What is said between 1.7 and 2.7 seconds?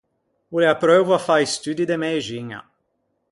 de mëxiña.